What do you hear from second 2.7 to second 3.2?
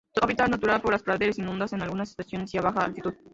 altitud.